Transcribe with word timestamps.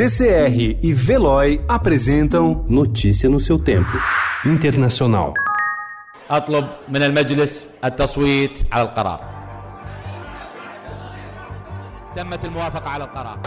CCR 0.00 0.78
e 0.82 0.92
Veloy 0.94 1.62
apresentam 1.68 2.64
Notícia 2.68 3.28
no 3.28 3.38
seu 3.40 3.58
tempo. 3.58 3.92
Internacional. 4.44 5.34
أطلب 6.30 6.68
من 6.88 7.02
المجلس 7.02 7.68
التصويت 7.84 8.62
على 8.72 8.82
القرار 8.82 9.20
تمت 12.16 12.44
الموافقة 12.44 12.90
على 12.90 13.04
القرار 13.04 13.38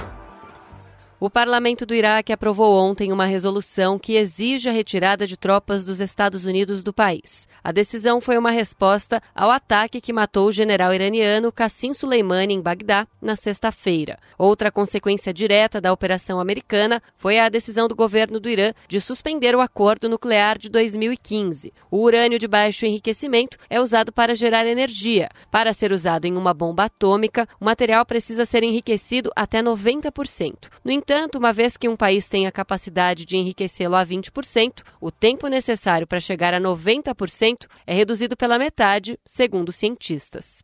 O 1.24 1.30
parlamento 1.30 1.86
do 1.86 1.96
Iraque 1.96 2.34
aprovou 2.34 2.76
ontem 2.76 3.14
uma 3.14 3.26
resolução 3.26 3.98
que 3.98 4.18
exige 4.18 4.68
a 4.68 4.74
retirada 4.74 5.26
de 5.26 5.38
tropas 5.38 5.86
dos 5.86 6.02
Estados 6.02 6.44
Unidos 6.44 6.84
do 6.84 6.92
país. 6.92 7.48
A 7.64 7.72
decisão 7.72 8.20
foi 8.20 8.38
uma 8.38 8.52
resposta 8.52 9.24
ao 9.34 9.50
ataque 9.50 10.02
que 10.02 10.12
matou 10.12 10.50
o 10.50 10.52
general 10.52 10.94
iraniano 10.94 11.50
Qassim 11.50 11.94
Soleimani 11.94 12.56
em 12.56 12.60
Bagdá 12.60 13.08
na 13.22 13.38
sexta-feira. 13.38 14.20
Outra 14.38 14.70
consequência 14.70 15.34
direta 15.34 15.80
da 15.80 15.94
operação 15.94 16.42
americana 16.42 17.02
foi 17.16 17.40
a 17.40 17.48
decisão 17.48 17.88
do 17.88 17.96
governo 17.96 18.38
do 18.38 18.50
Irã 18.50 18.74
de 18.90 19.00
suspender 19.00 19.56
o 19.56 19.62
acordo 19.62 20.10
nuclear 20.10 20.58
de 20.58 20.68
2015. 20.68 21.72
O 21.90 22.02
urânio 22.02 22.38
de 22.38 22.50
baixo 22.50 22.86
enriquecimento 22.86 23.58
é 23.70 23.80
usado 23.80 24.12
para 24.12 24.36
gerar 24.36 24.68
energia. 24.68 25.30
Para 25.50 25.72
ser 25.72 25.94
usado 25.94 26.26
em 26.26 26.36
uma 26.36 26.54
bomba 26.54 26.84
atômica, 26.84 27.48
o 27.62 27.64
material 27.64 28.06
precisa 28.06 28.46
ser 28.46 28.62
enriquecido 28.62 29.32
até 29.38 29.64
90%. 29.64 30.68
No 30.84 30.92
entanto, 30.92 31.13
Portanto, 31.14 31.36
uma 31.36 31.54
vez 31.54 31.78
que 31.78 31.88
um 31.88 31.96
país 31.96 32.28
tem 32.28 32.48
a 32.48 32.52
capacidade 32.52 33.24
de 33.24 33.38
enriquecê-lo 33.38 33.96
a 33.96 34.04
20%, 34.04 34.82
o 35.00 35.12
tempo 35.12 35.48
necessário 35.48 36.08
para 36.08 36.20
chegar 36.20 36.56
a 36.56 36.60
90% 36.60 37.68
é 37.86 37.94
reduzido 37.94 38.36
pela 38.36 38.58
metade, 38.58 39.20
segundo 39.24 39.72
cientistas. 39.72 40.60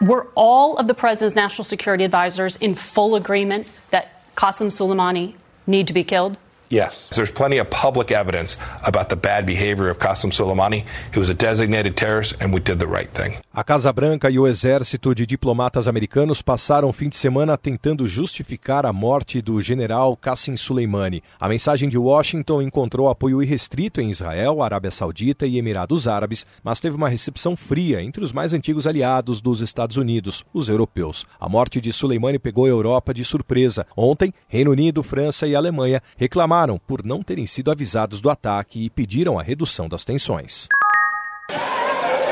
Were 0.00 0.28
all 0.36 0.76
of 0.78 0.86
the 0.86 0.94
president's 0.94 1.34
national 1.34 1.64
security 1.64 2.04
advisors 2.04 2.56
in 2.60 2.76
full 2.76 3.16
agreement 3.16 3.66
that 3.90 4.06
Qasem 4.36 4.70
Soleimani 4.70 5.34
need 5.66 5.88
to 5.88 5.92
be 5.92 6.04
killed? 6.04 6.36
Yes. 6.72 7.10
There's 7.14 7.30
plenty 7.30 7.58
of 7.58 7.68
public 7.68 8.10
evidence 8.10 8.56
about 8.82 9.10
the 9.10 9.16
bad 9.16 9.44
behavior 9.44 9.90
of 9.90 9.98
Qasem 9.98 10.32
Soleimani. 10.32 10.86
He 11.12 11.18
was 11.18 11.28
a 11.28 11.34
designated 11.34 11.98
terrorist 11.98 12.34
and 12.40 12.50
we 12.50 12.60
did 12.60 12.78
the 12.78 12.86
right 12.86 13.10
thing. 13.12 13.36
A 13.52 13.62
Casa 13.62 13.92
Branca 13.92 14.30
e 14.30 14.38
o 14.38 14.46
exército 14.46 15.14
de 15.14 15.26
diplomatas 15.26 15.86
americanos 15.86 16.40
passaram 16.40 16.88
o 16.88 16.92
fim 16.92 17.10
de 17.10 17.16
semana 17.16 17.58
tentando 17.58 18.08
justificar 18.08 18.86
a 18.86 18.92
morte 18.92 19.42
do 19.42 19.60
general 19.60 20.16
Qasem 20.16 20.56
Soleimani. 20.56 21.22
A 21.38 21.46
mensagem 21.46 21.90
de 21.90 21.98
Washington 21.98 22.62
encontrou 22.62 23.10
apoio 23.10 23.42
irrestrito 23.42 24.00
em 24.00 24.10
Israel, 24.10 24.62
Arábia 24.62 24.90
Saudita 24.90 25.46
e 25.46 25.58
Emirados 25.58 26.08
Árabes, 26.08 26.46
mas 26.64 26.80
teve 26.80 26.96
uma 26.96 27.10
recepção 27.10 27.54
fria 27.54 28.02
entre 28.02 28.24
os 28.24 28.32
mais 28.32 28.54
antigos 28.54 28.86
aliados 28.86 29.42
dos 29.42 29.60
Estados 29.60 29.98
Unidos, 29.98 30.42
os 30.54 30.70
europeus. 30.70 31.26
A 31.38 31.50
morte 31.50 31.82
de 31.82 31.92
Soleimani 31.92 32.38
pegou 32.38 32.64
a 32.64 32.70
Europa 32.70 33.12
de 33.12 33.22
surpresa. 33.26 33.86
Ontem, 33.94 34.32
Reino 34.48 34.70
Unido, 34.70 35.02
França 35.02 35.46
e 35.46 35.54
Alemanha 35.54 36.02
reclamaram 36.16 36.61
por 36.86 37.04
não 37.04 37.22
terem 37.22 37.46
sido 37.46 37.70
avisados 37.70 38.20
do 38.20 38.30
ataque 38.30 38.84
e 38.84 38.90
pediram 38.90 39.38
a 39.38 39.42
redução 39.42 39.88
das 39.88 40.04
tensões. 40.04 40.68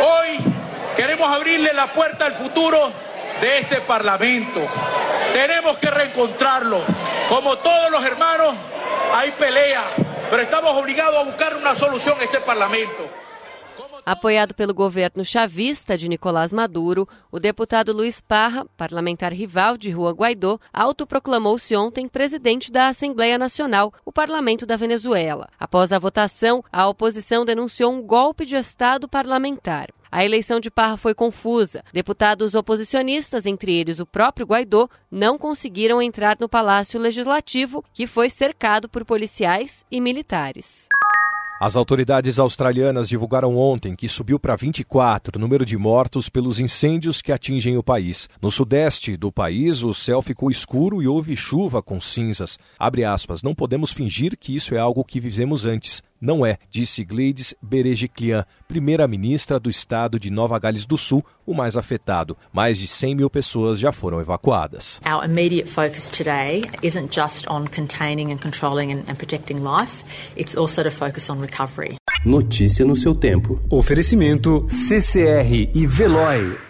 Hoy 0.01 0.39
queremos 0.95 1.29
abrirle 1.29 1.73
la 1.73 1.93
puerta 1.93 2.27
al 2.27 2.35
futuro 2.35 2.93
de 3.41 3.59
este 3.59 3.81
parlamento. 3.81 4.61
Tenemos 5.33 5.79
que 5.79 5.91
reencontrarlo. 5.91 6.83
Como 7.29 7.57
todos 7.59 7.91
los 7.91 8.05
hermanos, 8.05 8.55
hay 9.13 9.33
pelea, 9.33 9.83
pero 10.31 10.43
estamos 10.43 10.73
obligados 10.73 11.21
a 11.21 11.25
buscar 11.25 11.57
una 11.57 11.75
solución 11.75 12.17
en 12.19 12.25
este 12.25 12.41
parlamento. 12.41 13.09
Apoiado 14.11 14.57
pelo 14.57 14.75
governo 14.75 15.25
chavista 15.25 15.97
de 15.97 16.09
Nicolás 16.09 16.53
Maduro, 16.53 17.09
o 17.31 17.39
deputado 17.39 17.93
Luiz 17.93 18.21
Parra, 18.21 18.67
parlamentar 18.77 19.33
rival 19.33 19.77
de 19.77 19.93
Juan 19.93 20.13
Guaidó, 20.13 20.59
autoproclamou-se 20.73 21.77
ontem 21.77 22.09
presidente 22.09 22.73
da 22.73 22.89
Assembleia 22.89 23.39
Nacional, 23.39 23.95
o 24.05 24.11
parlamento 24.11 24.67
da 24.67 24.75
Venezuela. 24.75 25.49
Após 25.57 25.93
a 25.93 25.99
votação, 26.01 26.65
a 26.73 26.89
oposição 26.89 27.45
denunciou 27.45 27.93
um 27.93 28.03
golpe 28.03 28.45
de 28.45 28.57
Estado 28.57 29.09
parlamentar. 29.09 29.91
A 30.11 30.25
eleição 30.25 30.59
de 30.59 30.73
Parra 30.73 30.97
foi 30.97 31.15
confusa. 31.15 31.85
Deputados 31.93 32.57
oposicionistas, 32.57 33.47
entre 33.47 33.73
eles 33.73 34.01
o 34.01 34.07
próprio 34.07 34.45
Guaidó, 34.45 34.89
não 35.09 35.39
conseguiram 35.39 36.03
entrar 36.03 36.37
no 36.41 36.49
Palácio 36.49 36.99
Legislativo, 36.99 37.85
que 37.93 38.09
foi 38.09 38.29
cercado 38.29 38.89
por 38.89 39.05
policiais 39.05 39.87
e 39.89 40.01
militares. 40.01 40.89
As 41.63 41.77
autoridades 41.77 42.39
australianas 42.39 43.07
divulgaram 43.07 43.55
ontem 43.55 43.95
que 43.95 44.09
subiu 44.09 44.41
para 44.41 44.57
24 44.57 45.37
o 45.37 45.39
número 45.39 45.63
de 45.63 45.77
mortos 45.77 46.31
pelos 46.31 46.59
incêndios 46.59 47.21
que 47.21 47.31
atingem 47.31 47.77
o 47.77 47.83
país. 47.83 48.31
No 48.41 48.51
sudeste 48.51 49.15
do 49.15 49.31
país, 49.31 49.83
o 49.83 49.93
céu 49.93 50.23
ficou 50.23 50.51
escuro 50.51 51.03
e 51.03 51.07
houve 51.07 51.37
chuva 51.37 51.83
com 51.83 52.01
cinzas. 52.01 52.59
Aspas, 53.07 53.43
não 53.43 53.55
podemos 53.55 53.93
fingir 53.93 54.39
que 54.39 54.57
isso 54.57 54.75
é 54.75 54.79
algo 54.79 55.05
que 55.05 55.21
vivemos 55.21 55.67
antes. 55.67 56.03
Não 56.21 56.45
é, 56.45 56.59
disse 56.71 57.03
Gleides 57.03 57.55
Berejiklian, 57.63 58.45
primeira-ministra 58.69 59.59
do 59.59 59.71
estado 59.71 60.21
de 60.21 60.31
Nova 60.31 60.59
Gales 60.59 60.85
do 60.85 60.99
Sul, 60.99 61.25
o 61.47 61.55
mais 61.55 61.79
afetado. 61.79 62.37
Mais 62.53 62.79
de 62.79 62.87
100 62.87 63.15
mil 63.15 63.31
pessoas 63.31 63.79
já 63.79 63.91
foram 63.91 64.21
evacuadas. 64.21 65.01
Our 65.07 65.25
immediate 65.25 65.71
focus 65.71 66.11
today 66.11 66.71
isn't 66.83 67.19
just 67.19 67.47
on 67.49 67.65
containing 67.69 68.33
and 68.33 68.37
controlling 68.37 68.93
and, 68.93 69.05
and 69.09 69.15
protecting 69.17 69.61
life, 69.63 70.05
it's 70.37 70.55
also 70.55 70.83
to 70.83 70.91
focus 70.91 71.31
on 71.31 71.41
recovery. 71.41 71.97
Notícia 72.25 72.85
no 72.85 72.95
seu 72.95 73.15
tempo. 73.15 73.59
Oferecimento 73.71 74.67
CCR 74.69 75.71
e 75.75 75.87
Veloy. 75.87 76.70